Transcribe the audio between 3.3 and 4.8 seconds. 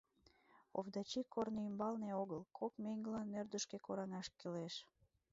ӧрдыжкӧ кораҥаш кӱлеш.